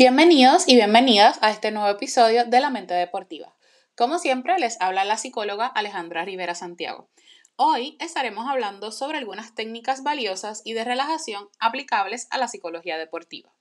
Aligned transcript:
Bienvenidos 0.00 0.68
y 0.68 0.76
bienvenidas 0.76 1.40
a 1.42 1.50
este 1.50 1.72
nuevo 1.72 1.88
episodio 1.88 2.44
de 2.44 2.60
La 2.60 2.70
Mente 2.70 2.94
Deportiva. 2.94 3.56
Como 3.96 4.20
siempre, 4.20 4.56
les 4.60 4.80
habla 4.80 5.04
la 5.04 5.16
psicóloga 5.16 5.66
Alejandra 5.66 6.24
Rivera 6.24 6.54
Santiago. 6.54 7.08
Hoy 7.56 7.96
estaremos 7.98 8.46
hablando 8.48 8.92
sobre 8.92 9.18
algunas 9.18 9.56
técnicas 9.56 10.04
valiosas 10.04 10.62
y 10.64 10.74
de 10.74 10.84
relajación 10.84 11.48
aplicables 11.58 12.28
a 12.30 12.38
la 12.38 12.46
psicología 12.46 12.96
deportiva. 12.96 13.52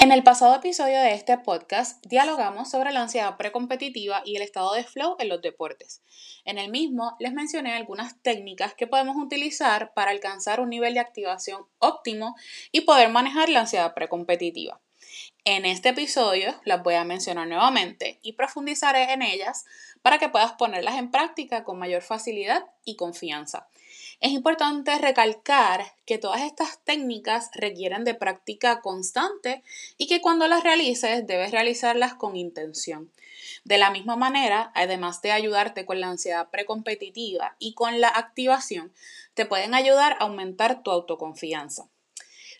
En 0.00 0.12
el 0.12 0.22
pasado 0.22 0.54
episodio 0.54 1.00
de 1.00 1.12
este 1.12 1.36
podcast 1.38 2.06
dialogamos 2.06 2.70
sobre 2.70 2.92
la 2.92 3.02
ansiedad 3.02 3.36
precompetitiva 3.36 4.22
y 4.24 4.36
el 4.36 4.42
estado 4.42 4.72
de 4.74 4.84
flow 4.84 5.16
en 5.18 5.28
los 5.28 5.42
deportes. 5.42 6.02
En 6.44 6.56
el 6.56 6.70
mismo 6.70 7.16
les 7.18 7.32
mencioné 7.32 7.74
algunas 7.74 8.16
técnicas 8.22 8.74
que 8.74 8.86
podemos 8.86 9.16
utilizar 9.16 9.92
para 9.94 10.12
alcanzar 10.12 10.60
un 10.60 10.70
nivel 10.70 10.94
de 10.94 11.00
activación 11.00 11.66
óptimo 11.80 12.36
y 12.70 12.82
poder 12.82 13.08
manejar 13.08 13.48
la 13.48 13.62
ansiedad 13.62 13.92
precompetitiva. 13.92 14.80
En 15.44 15.64
este 15.64 15.88
episodio 15.88 16.54
las 16.64 16.80
voy 16.84 16.94
a 16.94 17.02
mencionar 17.02 17.48
nuevamente 17.48 18.20
y 18.22 18.34
profundizaré 18.34 19.12
en 19.12 19.22
ellas 19.22 19.64
para 20.00 20.18
que 20.18 20.28
puedas 20.28 20.52
ponerlas 20.52 20.94
en 20.94 21.10
práctica 21.10 21.64
con 21.64 21.76
mayor 21.76 22.02
facilidad 22.02 22.66
y 22.84 22.94
confianza. 22.94 23.66
Es 24.20 24.32
importante 24.32 24.98
recalcar 24.98 25.94
que 26.04 26.18
todas 26.18 26.42
estas 26.42 26.82
técnicas 26.82 27.50
requieren 27.54 28.02
de 28.02 28.14
práctica 28.14 28.80
constante 28.80 29.62
y 29.96 30.08
que 30.08 30.20
cuando 30.20 30.48
las 30.48 30.64
realices 30.64 31.24
debes 31.26 31.52
realizarlas 31.52 32.14
con 32.14 32.36
intención. 32.36 33.12
De 33.62 33.78
la 33.78 33.90
misma 33.90 34.16
manera, 34.16 34.72
además 34.74 35.22
de 35.22 35.30
ayudarte 35.30 35.86
con 35.86 36.00
la 36.00 36.08
ansiedad 36.08 36.50
precompetitiva 36.50 37.54
y 37.60 37.74
con 37.74 38.00
la 38.00 38.08
activación, 38.08 38.92
te 39.34 39.46
pueden 39.46 39.74
ayudar 39.74 40.14
a 40.14 40.24
aumentar 40.24 40.82
tu 40.82 40.90
autoconfianza. 40.90 41.88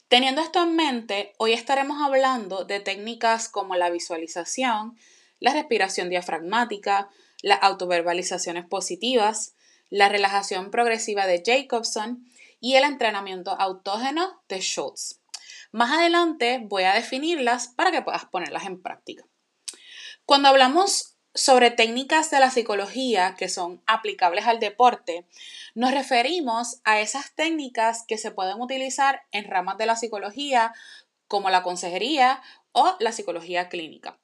Teniendo 0.06 0.40
esto 0.40 0.62
en 0.62 0.76
mente, 0.76 1.34
hoy 1.38 1.54
estaremos 1.54 2.00
hablando 2.00 2.64
de 2.64 2.78
técnicas 2.78 3.48
como 3.48 3.74
la 3.74 3.90
visualización, 3.90 4.96
la 5.40 5.52
respiración 5.52 6.08
diafragmática, 6.08 7.10
las 7.42 7.58
autoverbalizaciones 7.62 8.64
positivas, 8.64 9.54
la 9.90 10.08
relajación 10.08 10.70
progresiva 10.70 11.26
de 11.26 11.42
Jacobson 11.44 12.26
y 12.60 12.74
el 12.76 12.84
entrenamiento 12.84 13.52
autógeno 13.58 14.42
de 14.48 14.60
Schultz. 14.60 15.20
Más 15.70 15.92
adelante 15.92 16.60
voy 16.62 16.84
a 16.84 16.94
definirlas 16.94 17.68
para 17.68 17.90
que 17.90 18.02
puedas 18.02 18.24
ponerlas 18.24 18.66
en 18.66 18.80
práctica. 18.80 19.26
Cuando 20.24 20.48
hablamos 20.48 21.16
sobre 21.34 21.70
técnicas 21.70 22.30
de 22.30 22.40
la 22.40 22.50
psicología 22.50 23.36
que 23.38 23.48
son 23.48 23.82
aplicables 23.86 24.46
al 24.46 24.60
deporte, 24.60 25.26
nos 25.74 25.92
referimos 25.92 26.80
a 26.84 27.00
esas 27.00 27.34
técnicas 27.34 28.04
que 28.06 28.18
se 28.18 28.30
pueden 28.30 28.60
utilizar 28.60 29.22
en 29.30 29.44
ramas 29.44 29.78
de 29.78 29.86
la 29.86 29.96
psicología 29.96 30.74
como 31.28 31.50
la 31.50 31.62
consejería 31.62 32.42
o 32.72 32.96
la 32.98 33.12
psicología 33.12 33.68
clínica. 33.68 34.18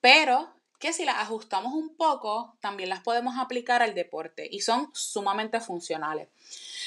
Pero 0.00 0.53
que 0.84 0.92
si 0.92 1.06
las 1.06 1.16
ajustamos 1.16 1.72
un 1.72 1.96
poco, 1.96 2.58
también 2.60 2.90
las 2.90 3.00
podemos 3.00 3.38
aplicar 3.38 3.80
al 3.80 3.94
deporte 3.94 4.46
y 4.50 4.60
son 4.60 4.90
sumamente 4.92 5.58
funcionales. 5.58 6.28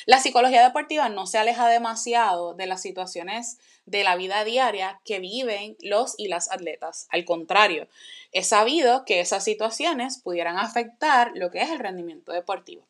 La 0.06 0.20
psicología 0.20 0.64
deportiva 0.64 1.10
no 1.10 1.26
se 1.26 1.40
aleja 1.40 1.68
demasiado 1.68 2.54
de 2.54 2.68
las 2.68 2.80
situaciones 2.80 3.58
de 3.88 4.04
la 4.04 4.16
vida 4.16 4.44
diaria 4.44 5.02
que 5.04 5.20
viven 5.20 5.78
los 5.82 6.14
y 6.20 6.28
las 6.28 6.52
atletas. 6.52 7.08
Al 7.10 7.26
contrario, 7.26 7.88
es 8.32 8.50
sabido 8.50 9.04
que 9.04 9.20
esas 9.20 9.44
situaciones 9.44 10.20
pudieran 10.20 10.60
afectar 10.60 11.32
lo 11.34 11.50
que 11.50 11.64
es 11.64 11.72
el 11.72 11.80
rendimiento 11.80 12.32
deportivo. 12.32 12.86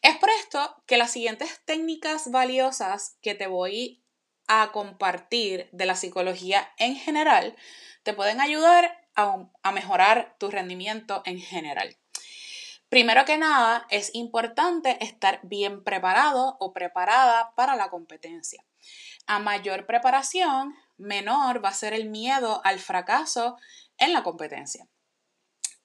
Es 0.00 0.16
por 0.16 0.30
esto 0.30 0.74
que 0.86 0.96
las 0.96 1.10
siguientes 1.10 1.60
técnicas 1.66 2.30
valiosas 2.30 3.18
que 3.20 3.34
te 3.34 3.46
voy 3.46 4.00
a 4.46 4.72
compartir 4.72 5.68
de 5.72 5.84
la 5.84 5.96
psicología 5.96 6.72
en 6.78 6.96
general 6.96 7.54
te 8.04 8.14
pueden 8.14 8.40
ayudar 8.40 9.03
a, 9.16 9.72
mejorar 9.72 10.36
tu 10.38 10.50
rendimiento 10.50 11.22
en 11.24 11.40
general. 11.40 11.96
Primero 12.88 13.24
que 13.24 13.38
nada, 13.38 13.86
es 13.90 14.14
importante 14.14 15.02
estar 15.04 15.40
bien 15.42 15.82
preparado 15.82 16.56
o 16.60 16.72
preparada 16.72 17.52
para 17.56 17.76
la 17.76 17.88
competencia. 17.88 18.64
A 19.26 19.38
mayor 19.38 19.86
preparación, 19.86 20.74
menor 20.96 21.64
va 21.64 21.70
a 21.70 21.74
ser 21.74 21.92
el 21.92 22.08
miedo 22.08 22.60
al 22.64 22.78
fracaso 22.78 23.56
en 23.98 24.12
la 24.12 24.22
competencia. 24.22 24.86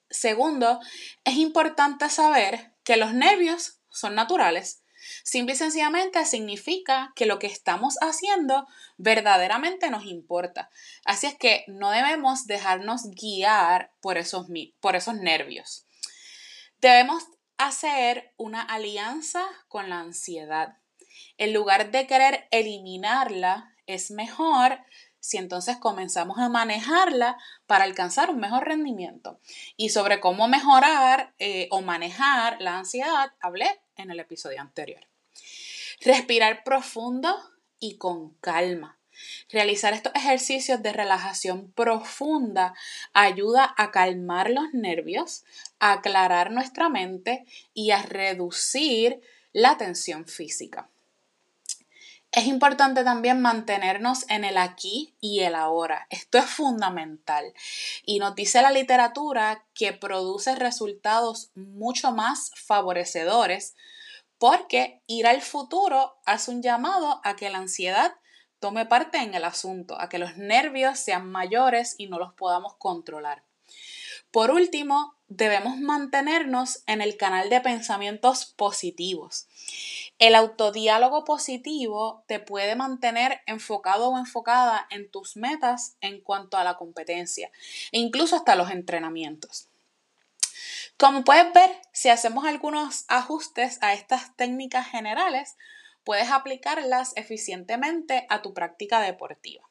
Segundo, 0.08 0.80
es 1.24 1.34
importante 1.36 2.08
saber 2.10 2.74
que 2.84 2.96
los 2.96 3.14
nervios 3.14 3.80
son 3.88 4.14
naturales 4.14 4.82
Simple 5.24 5.54
y 5.54 5.58
sencillamente 5.58 6.24
significa 6.24 7.12
que 7.14 7.26
lo 7.26 7.38
que 7.38 7.46
estamos 7.46 7.96
haciendo 8.00 8.66
verdaderamente 8.96 9.90
nos 9.90 10.04
importa. 10.06 10.70
Así 11.04 11.26
es 11.26 11.34
que 11.34 11.64
no 11.68 11.90
debemos 11.90 12.46
dejarnos 12.46 13.10
guiar 13.10 13.92
por 14.00 14.18
esos, 14.18 14.46
por 14.80 14.96
esos 14.96 15.14
nervios. 15.14 15.86
Debemos 16.80 17.24
hacer 17.58 18.32
una 18.36 18.62
alianza 18.62 19.44
con 19.68 19.90
la 19.90 20.00
ansiedad. 20.00 20.78
En 21.36 21.52
lugar 21.52 21.90
de 21.90 22.06
querer 22.06 22.48
eliminarla, 22.50 23.74
es 23.86 24.10
mejor 24.10 24.78
si 25.20 25.36
entonces 25.36 25.76
comenzamos 25.76 26.38
a 26.38 26.48
manejarla 26.48 27.36
para 27.66 27.84
alcanzar 27.84 28.30
un 28.30 28.40
mejor 28.40 28.66
rendimiento. 28.66 29.38
Y 29.76 29.90
sobre 29.90 30.20
cómo 30.20 30.48
mejorar 30.48 31.34
eh, 31.38 31.68
o 31.70 31.82
manejar 31.82 32.60
la 32.60 32.78
ansiedad, 32.78 33.32
hablé 33.40 33.80
en 34.02 34.10
el 34.10 34.20
episodio 34.20 34.60
anterior. 34.60 35.06
Respirar 36.00 36.64
profundo 36.64 37.36
y 37.78 37.96
con 37.96 38.34
calma. 38.34 38.98
Realizar 39.50 39.92
estos 39.92 40.14
ejercicios 40.14 40.82
de 40.82 40.92
relajación 40.92 41.72
profunda 41.72 42.74
ayuda 43.12 43.74
a 43.76 43.90
calmar 43.90 44.50
los 44.50 44.72
nervios, 44.72 45.44
a 45.78 45.92
aclarar 45.92 46.50
nuestra 46.50 46.88
mente 46.88 47.44
y 47.74 47.90
a 47.90 48.02
reducir 48.02 49.20
la 49.52 49.76
tensión 49.76 50.26
física. 50.26 50.88
Es 52.32 52.46
importante 52.46 53.02
también 53.02 53.40
mantenernos 53.40 54.24
en 54.28 54.44
el 54.44 54.56
aquí 54.56 55.14
y 55.20 55.40
el 55.40 55.56
ahora. 55.56 56.06
Esto 56.10 56.38
es 56.38 56.44
fundamental. 56.44 57.52
Y 58.06 58.20
nos 58.20 58.36
dice 58.36 58.62
la 58.62 58.70
literatura 58.70 59.64
que 59.74 59.92
produce 59.92 60.54
resultados 60.54 61.50
mucho 61.56 62.12
más 62.12 62.52
favorecedores 62.54 63.74
porque 64.38 65.02
ir 65.06 65.26
al 65.26 65.42
futuro 65.42 66.16
hace 66.24 66.52
un 66.52 66.62
llamado 66.62 67.20
a 67.24 67.34
que 67.34 67.50
la 67.50 67.58
ansiedad 67.58 68.14
tome 68.60 68.86
parte 68.86 69.18
en 69.18 69.34
el 69.34 69.44
asunto, 69.44 70.00
a 70.00 70.08
que 70.08 70.18
los 70.18 70.36
nervios 70.36 71.00
sean 71.00 71.30
mayores 71.30 71.96
y 71.98 72.06
no 72.06 72.18
los 72.18 72.32
podamos 72.34 72.74
controlar. 72.76 73.42
Por 74.30 74.52
último, 74.52 75.14
debemos 75.26 75.78
mantenernos 75.78 76.84
en 76.86 77.00
el 77.00 77.16
canal 77.16 77.50
de 77.50 77.60
pensamientos 77.60 78.46
positivos. 78.56 79.48
El 80.20 80.34
autodiálogo 80.34 81.24
positivo 81.24 82.24
te 82.26 82.40
puede 82.40 82.76
mantener 82.76 83.40
enfocado 83.46 84.10
o 84.10 84.18
enfocada 84.18 84.86
en 84.90 85.10
tus 85.10 85.34
metas 85.34 85.96
en 86.02 86.20
cuanto 86.20 86.58
a 86.58 86.64
la 86.64 86.76
competencia 86.76 87.50
e 87.90 88.00
incluso 88.00 88.36
hasta 88.36 88.54
los 88.54 88.70
entrenamientos. 88.70 89.68
Como 90.98 91.24
puedes 91.24 91.50
ver, 91.54 91.70
si 91.94 92.10
hacemos 92.10 92.44
algunos 92.44 93.06
ajustes 93.08 93.78
a 93.80 93.94
estas 93.94 94.36
técnicas 94.36 94.86
generales, 94.88 95.56
puedes 96.04 96.30
aplicarlas 96.30 97.14
eficientemente 97.16 98.26
a 98.28 98.42
tu 98.42 98.52
práctica 98.52 99.00
deportiva. 99.00 99.69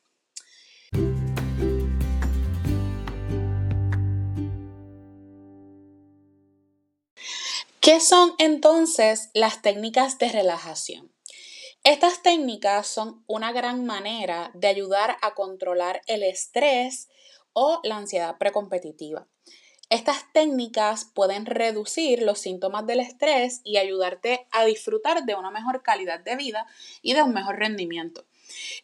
¿Qué 7.92 8.00
son 8.00 8.36
entonces 8.38 9.32
las 9.34 9.64
técnicas 9.64 10.20
de 10.20 10.30
relajación? 10.30 11.12
Estas 11.84 12.22
técnicas 12.22 12.86
son 12.86 13.24
una 13.26 13.52
gran 13.52 13.84
manera 13.84 14.52
de 14.54 14.68
ayudar 14.68 15.18
a 15.24 15.34
controlar 15.34 16.04
el 16.06 16.22
estrés 16.22 17.10
o 17.52 17.80
la 17.84 17.98
ansiedad 17.98 18.38
precompetitiva. 18.38 19.28
Estas 19.90 20.32
técnicas 20.34 21.06
pueden 21.16 21.48
reducir 21.48 22.22
los 22.22 22.38
síntomas 22.38 22.86
del 22.86 23.00
estrés 23.00 23.62
y 23.64 23.78
ayudarte 23.78 24.46
a 24.52 24.66
disfrutar 24.66 25.26
de 25.26 25.34
una 25.34 25.50
mejor 25.50 25.82
calidad 25.82 26.20
de 26.20 26.36
vida 26.36 26.68
y 27.02 27.16
de 27.16 27.24
un 27.24 27.34
mejor 27.34 27.58
rendimiento. 27.58 28.24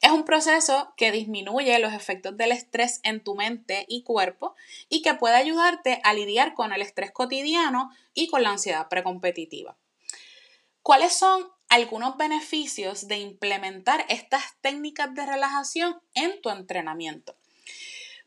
Es 0.01 0.11
un 0.11 0.25
proceso 0.25 0.93
que 0.97 1.11
disminuye 1.11 1.77
los 1.79 1.93
efectos 1.93 2.37
del 2.37 2.51
estrés 2.51 2.99
en 3.03 3.23
tu 3.23 3.35
mente 3.35 3.85
y 3.87 4.03
cuerpo 4.03 4.55
y 4.89 5.01
que 5.01 5.13
puede 5.15 5.35
ayudarte 5.35 5.99
a 6.03 6.13
lidiar 6.13 6.53
con 6.53 6.73
el 6.73 6.81
estrés 6.81 7.11
cotidiano 7.11 7.89
y 8.13 8.27
con 8.27 8.43
la 8.43 8.51
ansiedad 8.51 8.87
precompetitiva. 8.87 9.77
¿Cuáles 10.81 11.13
son 11.13 11.49
algunos 11.67 12.15
beneficios 12.17 13.07
de 13.07 13.17
implementar 13.17 14.05
estas 14.07 14.43
técnicas 14.61 15.13
de 15.15 15.25
relajación 15.25 15.99
en 16.13 16.39
tu 16.41 16.49
entrenamiento? 16.49 17.35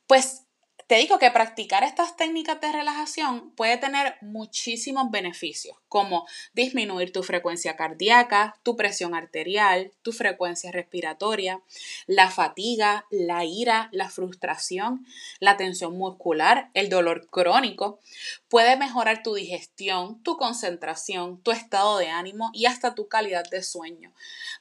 Pues 0.08 0.43
te 0.88 0.94
digo 0.96 1.19
que 1.19 1.31
practicar 1.31 1.85
estas 1.85 2.17
técnicas 2.17 2.62
de 2.62 2.73
relajación 2.73 3.50
puede 3.50 3.76
tener 3.76 4.17
muchísimos 4.23 5.11
beneficios, 5.11 5.76
como 5.87 6.26
disminuir 6.55 7.12
tu 7.12 7.23
frecuencia 7.23 7.76
cardíaca, 7.76 8.56
tu 8.62 8.75
presión 8.75 9.14
arterial, 9.14 9.93
tu 10.00 10.12
frecuencia 10.12 10.73
respiratoria, 10.73 11.61
la 12.06 12.31
fatiga, 12.31 13.05
la 13.11 13.44
ira, 13.44 13.90
la 13.93 14.08
frustración, 14.08 15.06
la 15.40 15.58
tensión 15.58 15.99
muscular, 15.99 16.70
el 16.73 16.88
dolor 16.88 17.29
crónico. 17.29 18.00
Puede 18.49 18.79
mejorar 18.79 19.23
tu 19.23 19.34
digestión, 19.34 20.23
tu 20.23 20.38
concentración, 20.38 21.38
tu 21.43 21.50
estado 21.50 21.99
de 21.99 22.08
ánimo 22.08 22.49
y 22.55 22.64
hasta 22.64 22.94
tu 22.94 23.08
calidad 23.08 23.44
de 23.50 23.62
sueño. 23.62 24.14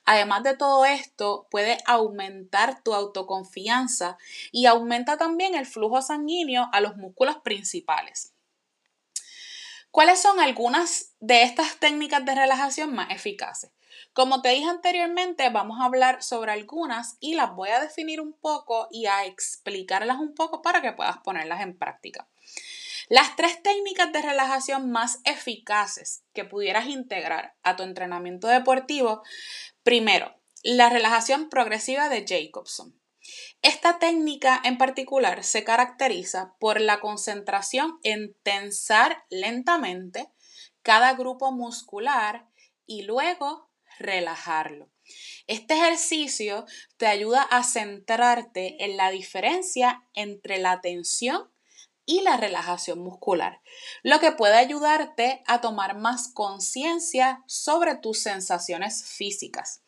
Además 0.03 0.44
de 0.44 0.57
todo 0.57 0.83
esto, 0.83 1.47
puede 1.50 1.77
aumentar 1.85 2.83
tu 2.83 2.94
autoconfianza 2.94 4.18
y 4.51 4.65
aumenta 4.65 5.18
también 5.18 5.56
el 5.56 5.65
flujo 5.65 6.01
sanguíneo 6.01 6.17
a 6.72 6.81
los 6.81 6.98
músculos 6.98 7.38
principales. 7.44 8.34
¿Cuáles 9.92 10.22
son 10.22 10.40
algunas 10.40 11.14
de 11.19 11.44
estas 11.44 11.78
técnicas 11.78 12.24
de 12.25 12.36
relajación 12.36 12.94
más 12.94 13.10
eficaces? 13.12 13.72
Como 14.14 14.42
te 14.42 14.50
dije 14.50 14.69
anteriormente, 14.69 15.50
vamos 15.50 15.80
a 15.80 15.86
hablar 15.86 16.24
sobre 16.24 16.52
algunas 16.52 17.18
y 17.19 17.36
las 17.36 17.56
voy 17.56 17.69
a 17.69 17.80
definir 17.80 18.19
un 18.19 18.34
poco 18.34 18.88
y 18.92 19.06
a 19.06 19.25
explicarlas 19.25 20.18
un 20.19 20.36
poco 20.36 20.62
para 20.62 20.81
que 20.81 20.92
puedas 20.92 21.19
ponerlas 21.19 21.62
en 21.62 21.78
práctica. 21.78 22.28
Las 23.10 23.36
tres 23.36 23.62
técnicas 23.64 24.12
de 24.12 24.22
relajación 24.22 24.92
más 24.92 25.19
eficaces 25.24 26.24
que 26.34 26.46
pudieras 26.46 26.88
integrar 26.88 27.56
a 27.64 27.75
tu 27.75 27.84
entrenamiento 27.84 28.48
deportivo, 28.48 29.24
primero, 29.84 30.36
la 30.64 30.90
relajación 30.90 31.50
progresiva 31.50 32.10
de 32.10 32.25
Jacobson. 32.28 32.94
Esta 33.62 34.00
técnica 34.00 34.62
en 34.63 34.77
particular 34.77 35.44
se 35.44 35.63
caracteriza 35.63 36.56
por 36.59 36.79
la 36.79 37.00
concentración 37.00 38.00
en 38.03 38.35
tensar 38.44 39.25
lentamente 39.29 40.29
cada 40.81 41.13
grupo 41.13 41.51
muscular 41.51 42.47
y 42.85 43.03
luego 43.03 43.69
relajarlo. 44.00 44.89
Este 45.47 45.75
ejercicio 45.75 46.65
te 46.97 47.07
ayuda 47.07 47.41
a 47.41 47.63
centrarte 47.63 48.83
en 48.83 48.97
la 48.97 49.09
diferencia 49.09 50.03
entre 50.13 50.57
la 50.59 50.81
tensión 50.81 51.50
y 52.06 52.21
la 52.21 52.38
relajación 52.38 53.00
muscular, 53.00 53.62
lo 54.01 54.19
que 54.19 54.31
puede 54.31 54.56
ayudarte 54.56 55.44
a 55.45 55.59
tomar 55.59 55.97
más 55.97 56.30
conciencia 56.33 57.44
sobre 57.47 57.95
tus 57.95 58.19
sensaciones 58.19 59.03
físicas. 59.06 59.83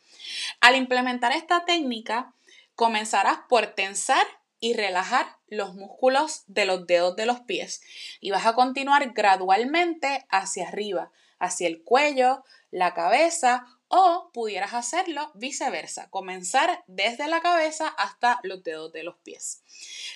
Al 0.59 0.75
implementar 0.75 1.31
esta 1.31 1.63
técnica, 1.63 2.35
comenzarás 2.79 3.39
por 3.49 3.67
tensar 3.67 4.25
y 4.61 4.71
relajar 4.73 5.35
los 5.49 5.75
músculos 5.75 6.43
de 6.47 6.63
los 6.63 6.87
dedos 6.87 7.13
de 7.17 7.25
los 7.25 7.41
pies 7.41 7.81
y 8.21 8.31
vas 8.31 8.45
a 8.45 8.53
continuar 8.53 9.11
gradualmente 9.11 10.25
hacia 10.29 10.69
arriba, 10.69 11.11
hacia 11.39 11.67
el 11.67 11.83
cuello, 11.83 12.45
la 12.71 12.93
cabeza 12.93 13.67
o 13.89 14.29
pudieras 14.31 14.73
hacerlo 14.73 15.29
viceversa, 15.35 16.09
comenzar 16.09 16.85
desde 16.87 17.27
la 17.27 17.41
cabeza 17.41 17.89
hasta 17.89 18.39
los 18.43 18.63
dedos 18.63 18.93
de 18.93 19.03
los 19.03 19.17
pies. 19.17 19.61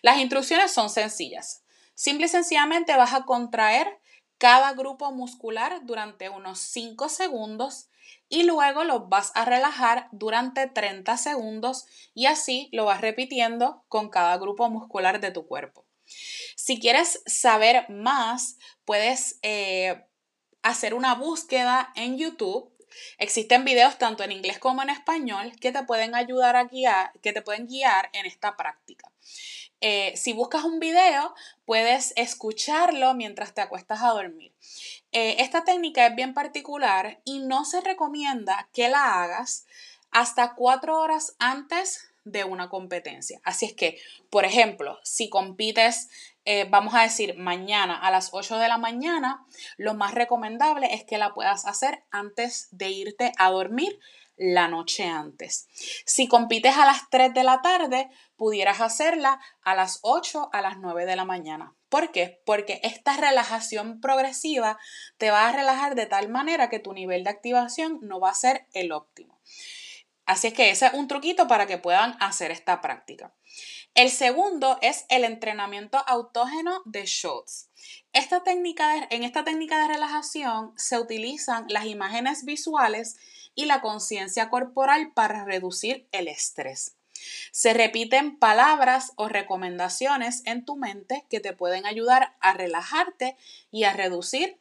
Las 0.02 0.20
instrucciones 0.20 0.72
son 0.72 0.90
sencillas. 0.90 1.64
Simple 1.96 2.28
y 2.28 2.30
sencillamente 2.30 2.96
vas 2.96 3.14
a 3.14 3.26
contraer 3.26 4.00
cada 4.44 4.74
grupo 4.74 5.10
muscular 5.14 5.86
durante 5.86 6.28
unos 6.28 6.60
5 6.60 7.08
segundos 7.08 7.88
y 8.28 8.44
luego 8.44 8.84
los 8.84 9.08
vas 9.08 9.32
a 9.36 9.46
relajar 9.46 10.10
durante 10.12 10.68
30 10.68 11.16
segundos 11.16 11.86
y 12.14 12.26
así 12.26 12.68
lo 12.74 12.84
vas 12.84 13.00
repitiendo 13.00 13.86
con 13.88 14.10
cada 14.10 14.38
grupo 14.38 14.70
muscular 14.70 15.22
de 15.22 15.32
tu 15.32 15.48
cuerpo. 15.48 15.86
Si 16.58 16.78
quieres 16.78 17.24
saber 17.26 17.90
más, 17.90 18.58
puedes 18.84 19.40
eh, 19.44 20.04
hacer 20.62 20.94
una 20.94 21.16
búsqueda 21.16 21.94
en 21.96 22.18
YouTube. 22.18 22.70
Existen 23.18 23.66
videos 23.66 23.98
tanto 23.98 24.24
en 24.24 24.32
inglés 24.32 24.60
como 24.60 24.82
en 24.82 24.90
español 24.90 25.54
que 25.60 25.72
te 25.72 25.84
pueden 25.84 26.16
ayudar 26.16 26.56
a 26.56 26.66
guiar, 26.66 27.12
que 27.22 27.34
te 27.34 27.42
pueden 27.42 27.68
guiar 27.68 28.10
en 28.14 28.26
esta 28.26 28.56
práctica. 28.56 29.12
Eh, 29.82 30.14
si 30.16 30.32
buscas 30.32 30.64
un 30.64 30.80
video, 30.80 31.36
puedes 31.66 32.14
escucharlo 32.16 33.14
mientras 33.14 33.54
te 33.54 33.62
acuestas 33.62 34.02
a 34.02 34.10
dormir. 34.10 34.54
Eh, 35.12 35.36
esta 35.40 35.66
técnica 35.66 36.08
es 36.08 36.16
bien 36.16 36.34
particular 36.34 37.20
y 37.26 37.40
no 37.40 37.66
se 37.66 37.82
recomienda 37.82 38.70
que 38.74 38.88
la 38.88 39.22
hagas 39.22 39.66
hasta 40.10 40.56
cuatro 40.56 41.00
horas 41.00 41.36
antes 41.40 42.13
de 42.24 42.44
una 42.44 42.70
competencia. 42.70 43.40
Así 43.44 43.66
es 43.66 43.74
que, 43.74 44.00
por 44.30 44.46
ejemplo, 44.46 45.00
si 45.04 45.30
compites, 45.30 46.10
eh, 46.46 46.66
vamos 46.70 46.96
a 46.96 47.04
decir, 47.04 47.38
mañana 47.38 47.98
a 47.98 48.12
las 48.12 48.30
8 48.32 48.58
de 48.58 48.68
la 48.68 48.78
mañana, 48.78 49.46
lo 49.78 49.94
más 49.94 50.14
recomendable 50.14 50.94
es 50.94 51.04
que 51.04 51.18
la 51.18 51.34
puedas 51.34 51.66
hacer 51.66 52.04
antes 52.12 52.68
de 52.72 52.90
irte 52.90 53.32
a 53.38 53.52
dormir 53.52 54.00
la 54.36 54.68
noche 54.68 55.06
antes. 55.06 55.68
Si 56.06 56.28
compites 56.28 56.76
a 56.76 56.86
las 56.86 57.10
3 57.10 57.34
de 57.34 57.44
la 57.44 57.62
tarde, 57.62 58.10
pudieras 58.36 58.82
hacerla 58.82 59.40
a 59.62 59.76
las 59.76 60.00
8 60.02 60.50
a 60.52 60.62
las 60.62 60.78
9 60.80 61.06
de 61.06 61.16
la 61.16 61.26
mañana. 61.26 61.76
¿Por 61.90 62.12
qué? 62.12 62.42
Porque 62.46 62.80
esta 62.84 63.16
relajación 63.18 64.02
progresiva 64.02 64.80
te 65.18 65.30
va 65.30 65.48
a 65.48 65.52
relajar 65.52 65.96
de 65.96 66.08
tal 66.08 66.30
manera 66.30 66.70
que 66.70 66.80
tu 66.80 66.94
nivel 66.94 67.24
de 67.24 67.30
activación 67.30 68.00
no 68.02 68.20
va 68.20 68.32
a 68.32 68.36
ser 68.36 68.66
el 68.74 68.92
óptimo. 68.92 69.40
Así 70.26 70.48
es 70.48 70.54
que 70.54 70.70
ese 70.70 70.88
es 70.88 70.94
un 70.94 71.08
truquito 71.08 71.48
para 71.48 71.68
que 71.68 71.78
puedan 71.78 72.16
hacer 72.20 72.52
esta 72.52 72.82
práctica. 72.82 73.34
El 73.94 74.10
segundo 74.10 74.80
es 74.82 75.06
el 75.10 75.24
entrenamiento 75.24 76.02
autógeno 76.08 76.82
de 76.86 77.06
Schultz. 77.06 77.70
Esta 78.14 78.44
técnica 78.44 79.08
en 79.10 79.24
esta 79.24 79.44
técnica 79.44 79.82
de 79.82 79.94
relajación 79.94 80.74
se 80.78 80.98
utilizan 80.98 81.66
las 81.68 81.86
imágenes 81.86 82.46
visuales 82.46 83.18
y 83.54 83.66
la 83.66 83.82
conciencia 83.82 84.50
corporal 84.50 85.12
para 85.14 85.46
reducir 85.46 86.08
el 86.12 86.28
estrés. 86.28 86.96
Se 87.52 87.74
repiten 87.74 88.40
palabras 88.40 89.14
o 89.16 89.30
recomendaciones 89.30 90.42
en 90.46 90.66
tu 90.66 90.76
mente 90.76 91.26
que 91.30 91.40
te 91.40 91.54
pueden 91.54 91.86
ayudar 91.86 92.36
a 92.40 92.54
relajarte 92.54 93.38
y 93.72 93.84
a 93.84 93.94
reducir 93.94 94.60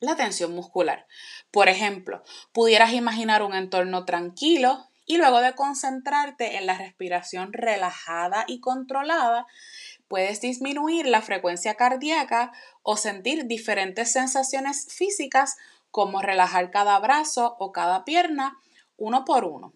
la 0.00 0.16
tensión 0.16 0.54
muscular. 0.54 1.06
Por 1.50 1.68
ejemplo, 1.68 2.22
pudieras 2.52 2.92
imaginar 2.92 3.42
un 3.42 3.54
entorno 3.54 4.04
tranquilo 4.04 4.85
y 5.06 5.16
luego 5.16 5.40
de 5.40 5.54
concentrarte 5.54 6.56
en 6.56 6.66
la 6.66 6.76
respiración 6.76 7.52
relajada 7.52 8.44
y 8.48 8.60
controlada, 8.60 9.46
puedes 10.08 10.40
disminuir 10.40 11.06
la 11.06 11.22
frecuencia 11.22 11.74
cardíaca 11.74 12.52
o 12.82 12.96
sentir 12.96 13.46
diferentes 13.46 14.12
sensaciones 14.12 14.86
físicas 14.90 15.56
como 15.90 16.20
relajar 16.20 16.70
cada 16.70 16.98
brazo 16.98 17.56
o 17.58 17.72
cada 17.72 18.04
pierna 18.04 18.58
uno 18.96 19.24
por 19.24 19.44
uno. 19.44 19.72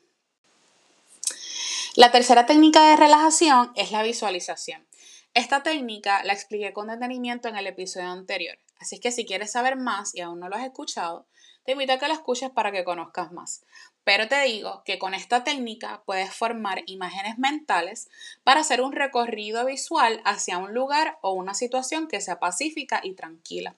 La 1.95 2.13
tercera 2.13 2.47
técnica 2.47 2.89
de 2.89 2.97
relajación 2.97 3.73
es 3.75 3.91
la 3.91 4.03
visualización. 4.03 4.87
Esta 5.35 5.63
técnica 5.63 6.23
la 6.25 6.33
expliqué 6.33 6.73
con 6.73 6.89
detenimiento 6.89 7.49
en 7.49 7.57
el 7.57 7.67
episodio 7.67 8.09
anterior, 8.09 8.59
así 8.81 8.99
que 8.99 9.13
si 9.13 9.25
quieres 9.25 9.53
saber 9.53 9.77
más 9.77 10.15
y 10.15 10.21
aún 10.21 10.41
no 10.41 10.49
lo 10.49 10.57
has 10.57 10.65
escuchado, 10.65 11.27
te 11.65 11.73
invito 11.73 11.93
a 11.93 11.99
que 11.99 12.09
la 12.09 12.15
escuches 12.15 12.51
para 12.51 12.73
que 12.73 12.85
conozcas 12.85 13.33
más. 13.33 13.63
Pero 14.05 14.29
te 14.29 14.43
digo 14.43 14.83
que 14.85 14.99
con 14.99 15.15
esta 15.15 15.45
técnica 15.45 16.03
puedes 16.07 16.33
formar 16.33 16.83
imágenes 16.87 17.39
mentales 17.39 18.09
para 18.43 18.61
hacer 18.61 18.81
un 18.81 18.93
recorrido 18.93 19.67
visual 19.67 20.23
hacia 20.25 20.59
un 20.59 20.73
lugar 20.73 21.19
o 21.21 21.33
una 21.33 21.55
situación 21.55 22.09
que 22.09 22.21
sea 22.21 22.41
pacífica 22.41 23.01
y 23.03 23.13
tranquila. 23.13 23.77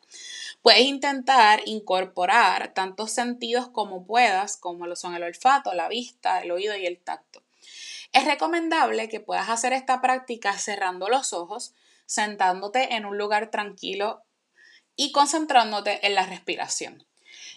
Puedes 0.62 0.82
intentar 0.82 1.60
incorporar 1.66 2.72
tantos 2.72 3.10
sentidos 3.10 3.68
como 3.68 4.06
puedas, 4.06 4.56
como 4.56 4.86
lo 4.86 4.94
son 4.94 5.14
el 5.14 5.24
olfato, 5.24 5.74
la 5.74 5.88
vista, 5.88 6.40
el 6.40 6.52
oído 6.52 6.76
y 6.76 6.86
el 6.86 6.98
tacto. 6.98 7.42
Es 8.12 8.24
recomendable 8.24 9.08
que 9.08 9.20
puedas 9.20 9.48
hacer 9.48 9.72
esta 9.72 10.00
práctica 10.00 10.52
cerrando 10.58 11.08
los 11.08 11.32
ojos, 11.32 11.74
sentándote 12.06 12.94
en 12.94 13.06
un 13.06 13.18
lugar 13.18 13.50
tranquilo 13.50 14.22
y 14.96 15.12
concentrándote 15.12 16.06
en 16.06 16.14
la 16.14 16.26
respiración. 16.26 17.06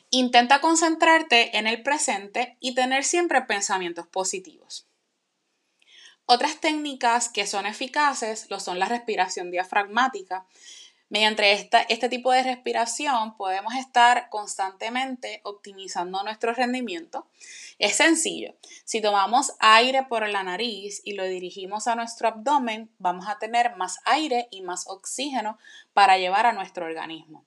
Intenta 0.10 0.62
concentrarte 0.62 1.58
en 1.58 1.68
el 1.68 1.84
presente 1.84 2.58
y 2.60 2.76
tener 2.76 3.04
siempre 3.04 3.42
pensamientos 3.42 4.08
positivos. 4.08 4.88
Otras 6.26 6.60
técnicas 6.60 7.30
que 7.30 7.46
son 7.46 7.66
eficaces 7.66 8.50
lo 8.50 8.60
son 8.60 8.80
la 8.80 8.88
respiración 8.88 9.52
diafragmática, 9.52 10.48
Mediante 11.08 11.70
este 11.90 12.10
tipo 12.10 12.32
de 12.32 12.42
respiración 12.42 13.38
podemos 13.38 13.76
estar 13.76 14.28
constantemente 14.30 15.40
optimizando 15.44 16.24
nuestro 16.24 16.52
rendimiento. 16.54 17.28
Es 17.78 17.98
sencillo. 17.98 18.56
Si 18.86 19.02
tomamos 19.02 19.54
aire 19.60 20.04
por 20.10 20.28
la 20.28 20.42
nariz 20.42 21.02
y 21.06 21.14
lo 21.14 21.24
dirigimos 21.26 21.88
a 21.88 21.96
nuestro 21.96 22.30
abdomen, 22.30 22.90
vamos 22.98 23.28
a 23.28 23.38
tener 23.38 23.76
más 23.76 24.00
aire 24.06 24.48
y 24.50 24.64
más 24.64 24.88
oxígeno 24.88 25.60
para 25.94 26.18
llevar 26.18 26.48
a 26.48 26.54
nuestro 26.54 26.86
organismo. 26.86 27.46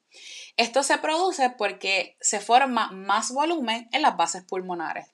Esto 0.58 0.82
se 0.82 0.98
produce 0.98 1.50
porque 1.50 2.16
se 2.20 2.40
forma 2.40 2.90
más 2.90 3.30
volumen 3.30 3.88
en 3.92 4.02
las 4.02 4.16
bases 4.16 4.42
pulmonares. 4.42 5.06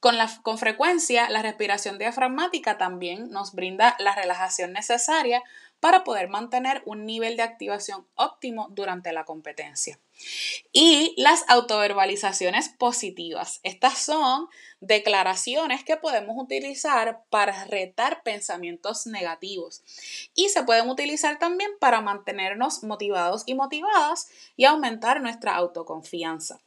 Con, 0.00 0.18
la, 0.18 0.28
con 0.42 0.58
frecuencia, 0.58 1.30
la 1.30 1.40
respiración 1.40 1.98
diafragmática 1.98 2.76
también 2.76 3.30
nos 3.30 3.54
brinda 3.54 3.94
la 4.00 4.16
relajación 4.16 4.72
necesaria 4.72 5.40
para 5.80 6.04
poder 6.04 6.28
mantener 6.28 6.82
un 6.86 7.04
nivel 7.04 7.36
de 7.36 7.42
activación 7.42 8.06
óptimo 8.14 8.68
durante 8.70 9.12
la 9.12 9.24
competencia. 9.24 9.98
Y 10.72 11.14
las 11.18 11.44
autoverbalizaciones 11.48 12.70
positivas. 12.70 13.60
Estas 13.62 13.98
son 13.98 14.48
declaraciones 14.80 15.84
que 15.84 15.96
podemos 15.96 16.36
utilizar 16.42 17.22
para 17.28 17.64
retar 17.66 18.22
pensamientos 18.22 19.06
negativos 19.06 19.82
y 20.34 20.48
se 20.48 20.62
pueden 20.62 20.88
utilizar 20.88 21.38
también 21.38 21.70
para 21.78 22.00
mantenernos 22.00 22.82
motivados 22.82 23.42
y 23.46 23.54
motivadas 23.54 24.28
y 24.56 24.64
aumentar 24.64 25.20
nuestra 25.20 25.54
autoconfianza. 25.56 26.60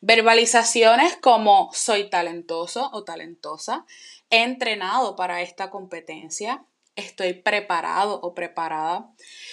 Verbalizaciones 0.00 1.16
como 1.16 1.70
soy 1.72 2.08
talentoso 2.08 2.90
o 2.92 3.04
talentosa, 3.04 3.84
he 4.30 4.42
entrenado 4.42 5.16
para 5.16 5.42
esta 5.42 5.70
competencia, 5.70 6.64
estoy 6.96 7.34
preparado 7.34 8.20
o 8.20 8.34
preparada, 8.34 9.10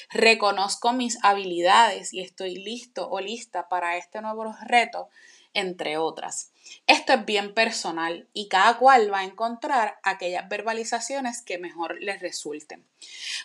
reconozco 0.10 0.94
mis 0.94 1.20
habilidades 1.24 2.14
y 2.14 2.22
estoy 2.22 2.56
listo 2.56 3.10
o 3.10 3.20
lista 3.20 3.70
para 3.70 3.98
este 3.98 4.22
nuevo 4.22 4.56
reto, 4.66 5.10
entre 5.54 5.98
otras. 5.98 6.52
Esto 6.88 7.14
es 7.14 7.26
bien 7.26 7.54
personal 7.54 8.28
y 8.34 8.48
cada 8.48 8.78
cual 8.78 9.14
va 9.14 9.20
a 9.20 9.26
encontrar 9.26 10.00
aquellas 10.02 10.50
verbalizaciones 10.50 11.42
que 11.42 11.60
mejor 11.60 12.02
les 12.02 12.22
resulten. 12.22 12.88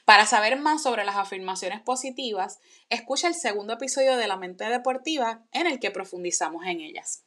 Para 0.04 0.24
saber 0.24 0.58
más 0.58 0.82
sobre 0.82 1.04
las 1.04 1.16
afirmaciones 1.16 1.80
positivas, 1.82 2.60
escucha 2.88 3.28
el 3.28 3.34
segundo 3.34 3.74
episodio 3.74 4.16
de 4.16 4.28
La 4.28 4.36
mente 4.36 4.64
deportiva 4.64 5.42
en 5.52 5.66
el 5.66 5.78
que 5.80 5.90
profundizamos 5.90 6.64
en 6.64 6.80
ellas. 6.80 7.24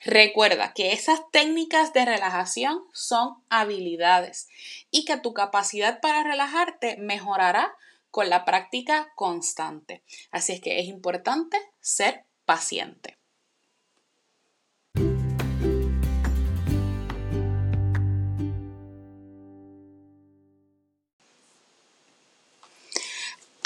Recuerda 0.00 0.72
que 0.74 0.92
esas 0.92 1.20
técnicas 1.32 1.92
de 1.92 2.04
relajación 2.04 2.84
son 2.92 3.42
habilidades 3.48 4.48
y 4.90 5.04
que 5.04 5.16
tu 5.16 5.34
capacidad 5.34 6.00
para 6.00 6.22
relajarte 6.22 6.96
mejorará 6.98 7.74
con 8.10 8.30
la 8.30 8.44
práctica 8.44 9.12
constante. 9.16 10.04
Así 10.30 10.52
es 10.52 10.60
que 10.60 10.78
es 10.80 10.86
importante 10.86 11.58
ser 11.80 12.24
paciente. 12.44 13.17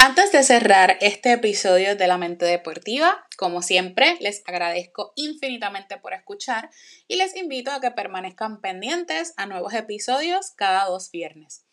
Antes 0.05 0.33
de 0.33 0.43
cerrar 0.43 0.99
este 1.01 1.31
episodio 1.31 1.95
de 1.95 2.09
la 2.09 2.19
mente 2.19 2.45
deportiva, 2.45 3.25
como 3.39 3.63
siempre, 3.63 4.17
les 4.19 4.43
agradezco 4.47 5.13
infinitamente 5.15 5.97
por 5.97 6.13
escuchar 6.13 6.71
y 7.07 7.15
les 7.15 7.37
invito 7.37 7.71
a 7.71 7.81
que 7.81 7.93
permanezcan 7.93 8.61
pendientes 8.61 9.33
a 9.37 9.47
nuevos 9.47 9.75
episodios 9.75 10.51
cada 10.57 10.87
dos 10.87 11.13
viernes. 11.13 11.67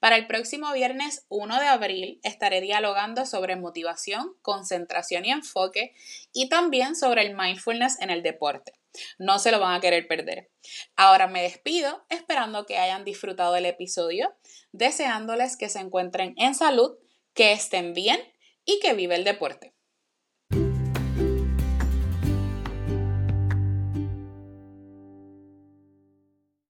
Para 0.00 0.16
el 0.16 0.26
próximo 0.26 0.72
viernes 0.72 1.26
1 1.28 1.60
de 1.60 1.66
abril 1.68 2.20
estaré 2.24 2.60
dialogando 2.60 3.24
sobre 3.24 3.54
motivación, 3.54 4.34
concentración 4.42 5.24
y 5.24 5.30
enfoque 5.30 5.94
y 6.32 6.48
también 6.48 6.96
sobre 6.96 7.22
el 7.22 7.36
mindfulness 7.36 8.00
en 8.00 8.10
el 8.10 8.24
deporte. 8.24 8.72
No 9.20 9.38
se 9.38 9.52
lo 9.52 9.60
van 9.60 9.74
a 9.74 9.80
querer 9.80 10.08
perder. 10.08 10.50
Ahora 10.96 11.28
me 11.28 11.40
despido 11.40 12.04
esperando 12.08 12.66
que 12.66 12.78
hayan 12.78 13.04
disfrutado 13.04 13.54
el 13.54 13.66
episodio, 13.66 14.34
deseándoles 14.72 15.56
que 15.56 15.68
se 15.68 15.78
encuentren 15.78 16.34
en 16.36 16.56
salud 16.56 16.98
que 17.36 17.52
estén 17.52 17.92
bien 17.94 18.20
y 18.64 18.80
que 18.80 18.94
vive 18.94 19.14
el 19.14 19.22
deporte. 19.22 19.75